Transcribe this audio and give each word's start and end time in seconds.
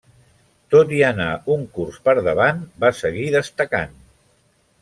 Tot 0.75 0.93
i 0.99 1.01
anar 1.09 1.27
un 1.57 1.67
curs 1.77 2.01
per 2.09 2.17
davant, 2.31 2.65
va 2.85 2.93
seguir 3.03 3.31
destacant. 3.39 3.99